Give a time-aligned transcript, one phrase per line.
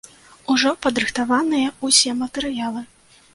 [0.53, 2.81] Ужо падрыхтаваныя ўсе матэрыялы.